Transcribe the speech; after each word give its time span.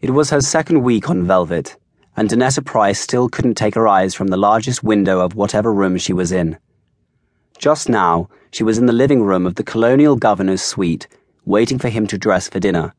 It 0.00 0.10
was 0.10 0.30
her 0.30 0.40
second 0.40 0.84
week 0.84 1.10
on 1.10 1.26
Velvet, 1.26 1.76
and 2.16 2.28
Donetta 2.28 2.64
Price 2.64 3.00
still 3.00 3.28
couldn't 3.28 3.56
take 3.56 3.74
her 3.74 3.88
eyes 3.88 4.14
from 4.14 4.28
the 4.28 4.36
largest 4.36 4.84
window 4.84 5.18
of 5.18 5.34
whatever 5.34 5.72
room 5.74 5.96
she 5.96 6.12
was 6.12 6.30
in. 6.30 6.56
Just 7.58 7.88
now, 7.88 8.28
she 8.52 8.62
was 8.62 8.78
in 8.78 8.86
the 8.86 8.92
living 8.92 9.22
room 9.22 9.44
of 9.44 9.56
the 9.56 9.64
colonial 9.64 10.14
governor's 10.14 10.62
suite, 10.62 11.08
waiting 11.44 11.80
for 11.80 11.88
him 11.88 12.06
to 12.06 12.16
dress 12.16 12.48
for 12.48 12.60
dinner. 12.60 12.94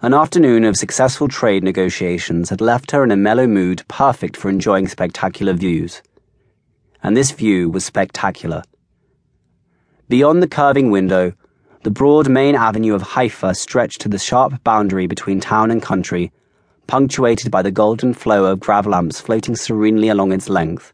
An 0.00 0.14
afternoon 0.14 0.62
of 0.62 0.76
successful 0.76 1.26
trade 1.26 1.64
negotiations 1.64 2.50
had 2.50 2.60
left 2.60 2.92
her 2.92 3.02
in 3.02 3.10
a 3.10 3.16
mellow 3.16 3.48
mood 3.48 3.82
perfect 3.88 4.36
for 4.36 4.48
enjoying 4.48 4.86
spectacular 4.86 5.52
views. 5.52 6.00
And 7.02 7.16
this 7.16 7.32
view 7.32 7.68
was 7.68 7.84
spectacular. 7.84 8.62
Beyond 10.08 10.44
the 10.44 10.48
curving 10.48 10.92
window, 10.92 11.32
the 11.82 11.90
broad 11.90 12.28
main 12.28 12.54
avenue 12.54 12.94
of 12.94 13.02
Haifa 13.02 13.54
stretched 13.54 14.00
to 14.02 14.08
the 14.08 14.18
sharp 14.18 14.62
boundary 14.62 15.06
between 15.06 15.40
town 15.40 15.70
and 15.70 15.82
country, 15.82 16.32
punctuated 16.86 17.50
by 17.50 17.62
the 17.62 17.72
golden 17.72 18.14
flow 18.14 18.44
of 18.44 18.60
grav 18.60 18.86
lamps 18.86 19.20
floating 19.20 19.56
serenely 19.56 20.08
along 20.08 20.32
its 20.32 20.48
length. 20.48 20.92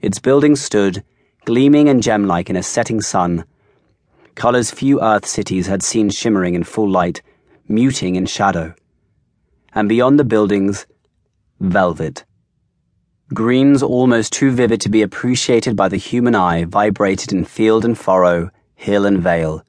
Its 0.00 0.18
buildings 0.18 0.60
stood, 0.60 1.02
gleaming 1.46 1.88
and 1.88 2.02
gem 2.02 2.26
like 2.26 2.50
in 2.50 2.56
a 2.56 2.62
setting 2.62 3.00
sun, 3.00 3.44
colours 4.34 4.70
few 4.70 5.00
Earth 5.00 5.26
cities 5.26 5.66
had 5.66 5.82
seen 5.82 6.10
shimmering 6.10 6.54
in 6.54 6.62
full 6.62 6.88
light, 6.88 7.22
muting 7.66 8.14
in 8.14 8.26
shadow. 8.26 8.74
And 9.74 9.88
beyond 9.88 10.18
the 10.18 10.24
buildings, 10.24 10.86
velvet. 11.60 12.24
Greens 13.34 13.82
almost 13.82 14.32
too 14.32 14.50
vivid 14.50 14.80
to 14.82 14.88
be 14.88 15.02
appreciated 15.02 15.74
by 15.74 15.88
the 15.88 15.96
human 15.96 16.34
eye 16.34 16.64
vibrated 16.64 17.32
in 17.32 17.44
field 17.44 17.84
and 17.84 17.98
furrow 17.98 18.50
hill 18.78 19.04
and 19.04 19.18
vale. 19.18 19.64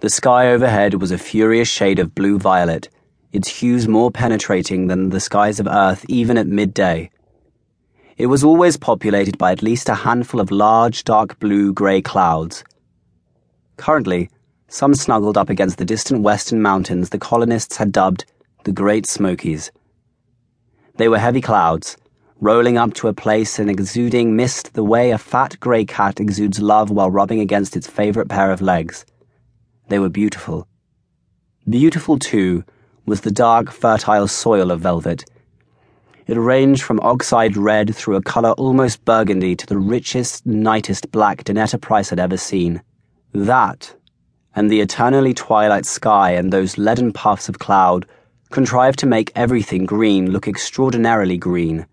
The 0.00 0.10
sky 0.10 0.48
overhead 0.48 0.94
was 0.94 1.12
a 1.12 1.16
furious 1.16 1.68
shade 1.68 2.00
of 2.00 2.14
blue 2.14 2.38
violet, 2.38 2.88
its 3.32 3.48
hues 3.48 3.86
more 3.86 4.10
penetrating 4.10 4.88
than 4.88 5.10
the 5.10 5.20
skies 5.20 5.60
of 5.60 5.68
Earth 5.68 6.04
even 6.08 6.36
at 6.36 6.48
midday. 6.48 7.10
It 8.18 8.26
was 8.26 8.42
always 8.42 8.76
populated 8.76 9.38
by 9.38 9.52
at 9.52 9.62
least 9.62 9.88
a 9.88 9.94
handful 9.94 10.40
of 10.40 10.50
large, 10.50 11.04
dark 11.04 11.38
blue 11.38 11.72
grey 11.72 12.02
clouds. 12.02 12.64
Currently, 13.76 14.28
some 14.66 14.94
snuggled 14.94 15.38
up 15.38 15.48
against 15.48 15.78
the 15.78 15.84
distant 15.84 16.22
western 16.22 16.60
mountains 16.60 17.10
the 17.10 17.18
colonists 17.18 17.76
had 17.76 17.92
dubbed 17.92 18.24
the 18.64 18.72
Great 18.72 19.06
Smokies. 19.06 19.70
They 20.96 21.08
were 21.08 21.20
heavy 21.20 21.40
clouds 21.40 21.96
rolling 22.40 22.78
up 22.78 22.94
to 22.94 23.08
a 23.08 23.12
place 23.12 23.58
and 23.58 23.68
exuding 23.68 24.34
mist 24.34 24.72
the 24.72 24.82
way 24.82 25.10
a 25.10 25.18
fat 25.18 25.60
grey 25.60 25.84
cat 25.84 26.18
exudes 26.18 26.58
love 26.58 26.90
while 26.90 27.10
rubbing 27.10 27.40
against 27.40 27.76
its 27.76 27.86
favourite 27.86 28.30
pair 28.30 28.50
of 28.50 28.62
legs. 28.62 29.04
They 29.88 29.98
were 29.98 30.08
beautiful. 30.08 30.66
Beautiful, 31.68 32.18
too, 32.18 32.64
was 33.04 33.20
the 33.20 33.30
dark, 33.30 33.70
fertile 33.70 34.26
soil 34.26 34.70
of 34.70 34.80
velvet. 34.80 35.24
It 36.26 36.38
ranged 36.38 36.82
from 36.82 37.00
oxide 37.00 37.56
red 37.56 37.94
through 37.94 38.16
a 38.16 38.22
colour 38.22 38.52
almost 38.52 39.04
burgundy 39.04 39.54
to 39.56 39.66
the 39.66 39.78
richest, 39.78 40.46
nightest 40.46 41.10
black 41.10 41.44
Donetta 41.44 41.78
Price 41.78 42.08
had 42.08 42.20
ever 42.20 42.38
seen. 42.38 42.82
That, 43.32 43.94
and 44.54 44.70
the 44.70 44.80
eternally 44.80 45.34
twilight 45.34 45.84
sky 45.84 46.30
and 46.32 46.52
those 46.52 46.78
leaden 46.78 47.12
puffs 47.12 47.48
of 47.48 47.58
cloud, 47.58 48.06
contrived 48.50 48.98
to 49.00 49.06
make 49.06 49.30
everything 49.34 49.84
green 49.84 50.30
look 50.30 50.48
extraordinarily 50.48 51.36
green. 51.36 51.86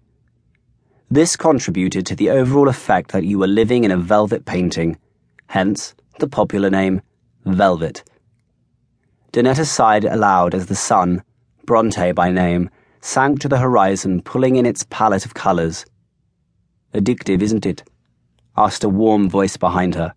This 1.09 1.37
contributed 1.37 2.05
to 2.07 2.15
the 2.15 2.29
overall 2.29 2.67
effect 2.67 3.11
that 3.13 3.23
you 3.23 3.39
were 3.39 3.47
living 3.47 3.85
in 3.85 3.91
a 3.91 3.97
velvet 3.97 4.43
painting, 4.43 4.97
hence 5.47 5.95
the 6.19 6.27
popular 6.27 6.69
name 6.69 7.01
Velvet. 7.45 8.03
Donetta 9.31 9.65
sighed 9.65 10.03
aloud 10.03 10.53
as 10.53 10.65
the 10.65 10.75
sun, 10.75 11.23
Bronte 11.65 12.11
by 12.11 12.29
name, 12.29 12.69
sank 12.99 13.39
to 13.39 13.47
the 13.47 13.59
horizon, 13.59 14.21
pulling 14.21 14.57
in 14.57 14.65
its 14.65 14.85
palette 14.89 15.25
of 15.25 15.33
colours. 15.33 15.85
Addictive, 16.93 17.41
isn't 17.41 17.65
it? 17.65 17.83
asked 18.57 18.83
a 18.83 18.89
warm 18.89 19.29
voice 19.29 19.55
behind 19.55 19.95
her. 19.95 20.13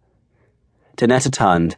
Donetta 0.96 1.30
turned. 1.30 1.76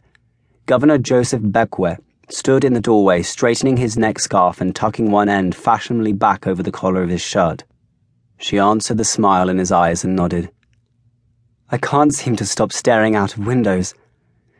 Governor 0.65 0.97
Joseph 0.97 1.41
Beckwith 1.43 1.99
stood 2.29 2.63
in 2.63 2.73
the 2.73 2.81
doorway, 2.81 3.21
straightening 3.21 3.77
his 3.77 3.95
neck 3.95 4.17
scarf 4.17 4.59
and 4.59 4.75
tucking 4.75 5.11
one 5.11 5.29
end 5.29 5.55
fashionably 5.55 6.13
back 6.13 6.47
over 6.47 6.63
the 6.63 6.71
collar 6.71 7.03
of 7.03 7.09
his 7.09 7.21
shirt. 7.21 7.63
She 8.37 8.59
answered 8.59 8.97
the 8.97 9.03
smile 9.03 9.49
in 9.49 9.57
his 9.57 9.71
eyes 9.71 10.03
and 10.03 10.15
nodded. 10.15 10.51
I 11.69 11.77
can't 11.77 12.13
seem 12.13 12.35
to 12.35 12.45
stop 12.45 12.71
staring 12.71 13.15
out 13.15 13.37
of 13.37 13.47
windows. 13.47 13.95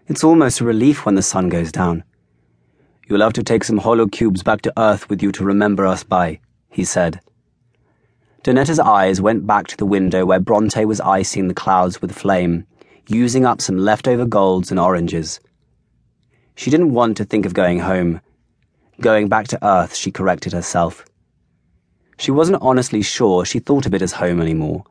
It's 0.07 0.23
almost 0.23 0.61
a 0.61 0.66
relief 0.66 1.06
when 1.06 1.16
the 1.16 1.22
sun 1.22 1.50
goes 1.50 1.72
down. 1.72 2.03
You'll 3.07 3.22
have 3.22 3.33
to 3.33 3.44
take 3.44 3.63
some 3.63 3.78
holo 3.78 4.07
cubes 4.07 4.44
back 4.44 4.62
to 4.62 4.73
Earth 4.78 5.09
with 5.09 5.22
you 5.22 5.31
to 5.33 5.44
remember 5.44 5.85
us 5.85 6.03
by, 6.03 6.39
he 6.69 6.83
said. 6.85 7.19
Donetta's 8.44 8.79
eyes 8.79 9.22
went 9.22 9.45
back 9.45 9.67
to 9.67 9.78
the 9.78 9.85
window 9.85 10.25
where 10.25 10.39
Bronte 10.39 10.83
was 10.85 11.00
icing 11.01 11.47
the 11.47 11.53
clouds 11.53 12.01
with 12.01 12.12
flame, 12.12 12.66
using 13.07 13.45
up 13.45 13.62
some 13.62 13.78
leftover 13.78 14.25
golds 14.25 14.72
and 14.72 14.79
oranges. 14.79 15.39
She 16.56 16.69
didn't 16.69 16.94
want 16.94 17.17
to 17.17 17.25
think 17.25 17.45
of 17.45 17.53
going 17.53 17.79
home. 17.79 18.22
Going 19.01 19.28
back 19.28 19.47
to 19.50 19.66
Earth, 19.66 19.95
she 19.95 20.12
corrected 20.12 20.53
herself. 20.53 21.06
She 22.18 22.31
wasn't 22.31 22.62
honestly 22.62 23.01
sure 23.01 23.46
she 23.46 23.59
thought 23.59 23.85
of 23.85 23.94
it 23.94 24.01
as 24.01 24.13
home 24.13 24.41
anymore. 24.41 24.84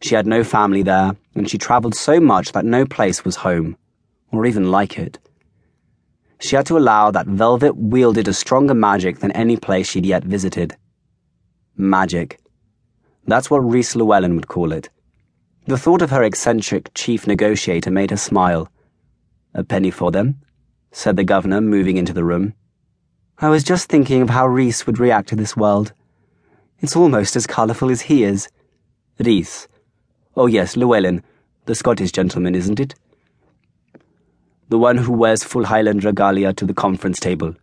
She 0.00 0.14
had 0.14 0.26
no 0.26 0.42
family 0.42 0.82
there, 0.82 1.16
and 1.34 1.48
she 1.48 1.58
travelled 1.58 1.94
so 1.94 2.20
much 2.20 2.52
that 2.52 2.64
no 2.64 2.84
place 2.84 3.24
was 3.24 3.36
home, 3.36 3.76
or 4.32 4.46
even 4.46 4.70
like 4.70 4.98
it. 4.98 5.18
She 6.40 6.56
had 6.56 6.66
to 6.66 6.76
allow 6.76 7.10
that 7.12 7.28
velvet 7.28 7.76
wielded 7.76 8.26
a 8.26 8.32
stronger 8.32 8.74
magic 8.74 9.20
than 9.20 9.30
any 9.32 9.56
place 9.56 9.88
she'd 9.88 10.04
yet 10.04 10.24
visited. 10.24 10.76
Magic. 11.76 12.40
That's 13.26 13.48
what 13.48 13.60
Rhys 13.60 13.94
Llewellyn 13.94 14.34
would 14.34 14.48
call 14.48 14.72
it. 14.72 14.90
The 15.66 15.78
thought 15.78 16.02
of 16.02 16.10
her 16.10 16.24
eccentric 16.24 16.90
chief 16.94 17.28
negotiator 17.28 17.92
made 17.92 18.10
her 18.10 18.16
smile. 18.16 18.68
A 19.54 19.62
penny 19.62 19.92
for 19.92 20.10
them? 20.10 20.40
said 20.90 21.16
the 21.16 21.22
governor, 21.22 21.60
moving 21.60 21.96
into 21.96 22.12
the 22.12 22.24
room. 22.24 22.54
I 23.38 23.48
was 23.48 23.62
just 23.62 23.88
thinking 23.88 24.22
of 24.22 24.30
how 24.30 24.48
Rhys 24.48 24.86
would 24.86 24.98
react 24.98 25.28
to 25.28 25.36
this 25.36 25.56
world. 25.56 25.92
It's 26.82 26.96
almost 26.96 27.36
as 27.36 27.46
colourful 27.46 27.90
as 27.92 28.02
he 28.02 28.24
is. 28.24 28.48
Rhys. 29.20 29.68
Oh, 30.36 30.46
yes, 30.46 30.76
Llewellyn, 30.76 31.22
the 31.66 31.76
Scottish 31.76 32.10
gentleman, 32.10 32.56
isn't 32.56 32.80
it? 32.80 32.96
The 34.68 34.78
one 34.78 34.96
who 34.96 35.12
wears 35.12 35.44
full 35.44 35.66
Highland 35.66 36.02
regalia 36.02 36.52
to 36.54 36.64
the 36.64 36.74
conference 36.74 37.20
table. 37.20 37.54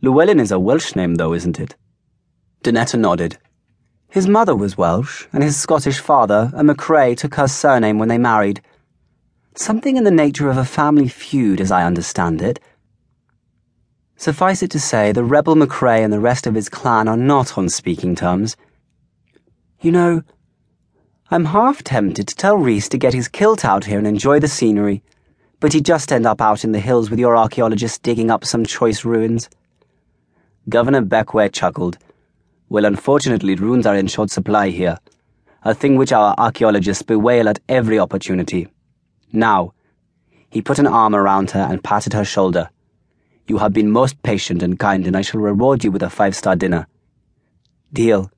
Llewellyn 0.00 0.38
is 0.38 0.52
a 0.52 0.60
Welsh 0.60 0.94
name, 0.94 1.16
though, 1.16 1.32
isn't 1.32 1.58
it? 1.58 1.74
Donetta 2.62 2.96
nodded. 2.96 3.36
His 4.08 4.28
mother 4.28 4.54
was 4.54 4.78
Welsh, 4.78 5.26
and 5.32 5.42
his 5.42 5.56
Scottish 5.56 5.98
father, 5.98 6.52
a 6.54 6.62
McCrae, 6.62 7.16
took 7.16 7.34
her 7.34 7.48
surname 7.48 7.98
when 7.98 8.08
they 8.08 8.18
married. 8.18 8.62
Something 9.56 9.96
in 9.96 10.04
the 10.04 10.12
nature 10.12 10.48
of 10.48 10.56
a 10.56 10.64
family 10.64 11.08
feud, 11.08 11.60
as 11.60 11.72
I 11.72 11.82
understand 11.82 12.42
it. 12.42 12.60
Suffice 14.24 14.62
it 14.62 14.70
to 14.70 14.80
say, 14.80 15.12
the 15.12 15.22
rebel 15.22 15.54
McCrae 15.54 16.02
and 16.02 16.10
the 16.10 16.18
rest 16.18 16.46
of 16.46 16.54
his 16.54 16.70
clan 16.70 17.08
are 17.08 17.16
not 17.18 17.58
on 17.58 17.68
speaking 17.68 18.14
terms. 18.14 18.56
You 19.82 19.92
know, 19.92 20.22
I'm 21.30 21.44
half 21.44 21.84
tempted 21.84 22.28
to 22.28 22.34
tell 22.34 22.56
Rhys 22.56 22.88
to 22.88 22.96
get 22.96 23.12
his 23.12 23.28
kilt 23.28 23.66
out 23.66 23.84
here 23.84 23.98
and 23.98 24.06
enjoy 24.06 24.40
the 24.40 24.48
scenery, 24.48 25.02
but 25.60 25.74
he'd 25.74 25.84
just 25.84 26.10
end 26.10 26.24
up 26.24 26.40
out 26.40 26.64
in 26.64 26.72
the 26.72 26.80
hills 26.80 27.10
with 27.10 27.18
your 27.18 27.36
archaeologists 27.36 27.98
digging 27.98 28.30
up 28.30 28.46
some 28.46 28.64
choice 28.64 29.04
ruins. 29.04 29.50
Governor 30.70 31.02
Beckwith 31.02 31.52
chuckled. 31.52 31.98
Well, 32.70 32.86
unfortunately, 32.86 33.56
ruins 33.56 33.84
are 33.84 33.94
in 33.94 34.06
short 34.06 34.30
supply 34.30 34.70
here, 34.70 35.00
a 35.64 35.74
thing 35.74 35.96
which 35.96 36.12
our 36.12 36.34
archaeologists 36.38 37.02
bewail 37.02 37.46
at 37.46 37.60
every 37.68 37.98
opportunity. 37.98 38.68
Now, 39.34 39.74
he 40.48 40.62
put 40.62 40.78
an 40.78 40.86
arm 40.86 41.14
around 41.14 41.50
her 41.50 41.68
and 41.70 41.84
patted 41.84 42.14
her 42.14 42.24
shoulder. 42.24 42.70
You 43.46 43.58
have 43.58 43.74
been 43.74 43.90
most 43.90 44.22
patient 44.22 44.62
and 44.62 44.78
kind, 44.78 45.06
and 45.06 45.14
I 45.14 45.20
shall 45.20 45.40
reward 45.40 45.84
you 45.84 45.90
with 45.90 46.02
a 46.02 46.08
five 46.08 46.34
star 46.34 46.56
dinner. 46.56 46.86
Deal, 47.92 48.30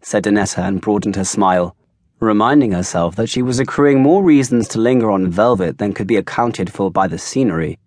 said 0.00 0.22
Donetta 0.22 0.62
and 0.62 0.80
broadened 0.80 1.16
her 1.16 1.24
smile, 1.24 1.74
reminding 2.20 2.70
herself 2.70 3.16
that 3.16 3.28
she 3.28 3.42
was 3.42 3.58
accruing 3.58 4.00
more 4.00 4.22
reasons 4.22 4.68
to 4.68 4.78
linger 4.78 5.10
on 5.10 5.28
velvet 5.28 5.78
than 5.78 5.92
could 5.92 6.06
be 6.06 6.16
accounted 6.16 6.72
for 6.72 6.92
by 6.92 7.08
the 7.08 7.18
scenery. 7.18 7.80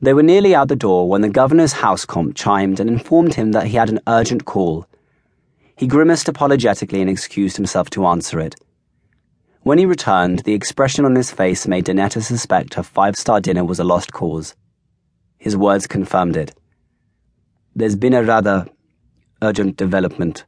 They 0.00 0.12
were 0.12 0.24
nearly 0.24 0.52
out 0.52 0.66
the 0.66 0.74
door 0.74 1.08
when 1.08 1.20
the 1.20 1.28
governor's 1.28 1.74
house 1.74 2.04
comp 2.04 2.34
chimed 2.34 2.80
and 2.80 2.90
informed 2.90 3.34
him 3.34 3.52
that 3.52 3.68
he 3.68 3.76
had 3.76 3.88
an 3.88 4.00
urgent 4.08 4.44
call. 4.44 4.88
He 5.76 5.86
grimaced 5.86 6.28
apologetically 6.28 7.00
and 7.00 7.08
excused 7.08 7.56
himself 7.56 7.88
to 7.90 8.06
answer 8.06 8.40
it. 8.40 8.56
When 9.62 9.78
he 9.78 9.86
returned, 9.86 10.40
the 10.40 10.54
expression 10.54 11.04
on 11.04 11.14
his 11.14 11.30
face 11.30 11.68
made 11.68 11.84
Donetta 11.84 12.20
suspect 12.20 12.74
her 12.74 12.82
five 12.82 13.16
star 13.16 13.40
dinner 13.40 13.64
was 13.64 13.78
a 13.78 13.84
lost 13.84 14.12
cause. 14.12 14.56
His 15.42 15.56
words 15.56 15.88
confirmed 15.88 16.36
it. 16.36 16.54
There's 17.74 17.96
been 17.96 18.14
a 18.14 18.22
rather 18.22 18.64
urgent 19.42 19.76
development, 19.76 20.44